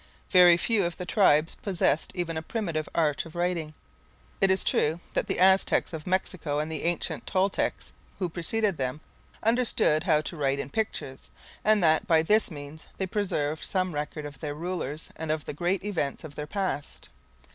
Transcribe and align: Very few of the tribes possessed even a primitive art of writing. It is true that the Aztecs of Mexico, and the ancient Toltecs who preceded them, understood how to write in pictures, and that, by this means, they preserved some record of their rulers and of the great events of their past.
Very 0.31 0.57
few 0.57 0.83
of 0.83 0.97
the 0.97 1.05
tribes 1.05 1.53
possessed 1.53 2.11
even 2.15 2.35
a 2.35 2.41
primitive 2.41 2.89
art 2.95 3.23
of 3.23 3.35
writing. 3.35 3.75
It 4.41 4.49
is 4.49 4.63
true 4.63 4.99
that 5.13 5.27
the 5.27 5.39
Aztecs 5.39 5.93
of 5.93 6.07
Mexico, 6.07 6.57
and 6.57 6.71
the 6.71 6.85
ancient 6.85 7.27
Toltecs 7.27 7.91
who 8.17 8.27
preceded 8.27 8.77
them, 8.77 9.01
understood 9.43 10.05
how 10.05 10.21
to 10.21 10.35
write 10.35 10.57
in 10.57 10.71
pictures, 10.71 11.29
and 11.63 11.83
that, 11.83 12.07
by 12.07 12.23
this 12.23 12.49
means, 12.49 12.87
they 12.97 13.05
preserved 13.05 13.63
some 13.63 13.93
record 13.93 14.25
of 14.25 14.39
their 14.39 14.55
rulers 14.55 15.11
and 15.17 15.29
of 15.29 15.45
the 15.45 15.53
great 15.53 15.83
events 15.83 16.23
of 16.23 16.33
their 16.33 16.47
past. 16.47 17.09